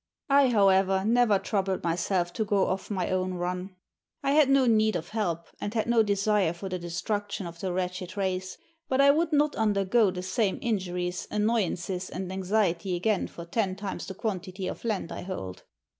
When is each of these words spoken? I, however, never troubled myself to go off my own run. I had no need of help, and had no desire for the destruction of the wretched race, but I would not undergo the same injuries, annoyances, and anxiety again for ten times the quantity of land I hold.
I, 0.29 0.49
however, 0.49 1.05
never 1.05 1.37
troubled 1.37 1.83
myself 1.83 2.33
to 2.33 2.43
go 2.43 2.65
off 2.69 2.89
my 2.89 3.11
own 3.11 3.35
run. 3.35 3.75
I 4.23 4.31
had 4.31 4.49
no 4.49 4.65
need 4.65 4.95
of 4.95 5.09
help, 5.09 5.45
and 5.61 5.71
had 5.75 5.85
no 5.85 6.01
desire 6.01 6.53
for 6.53 6.69
the 6.69 6.79
destruction 6.79 7.45
of 7.45 7.59
the 7.59 7.71
wretched 7.71 8.17
race, 8.17 8.57
but 8.89 8.99
I 8.99 9.11
would 9.11 9.31
not 9.31 9.55
undergo 9.55 10.09
the 10.09 10.23
same 10.23 10.57
injuries, 10.59 11.27
annoyances, 11.29 12.09
and 12.09 12.31
anxiety 12.31 12.95
again 12.95 13.27
for 13.27 13.45
ten 13.45 13.75
times 13.75 14.07
the 14.07 14.15
quantity 14.15 14.65
of 14.67 14.83
land 14.83 15.11
I 15.11 15.21
hold. 15.21 15.65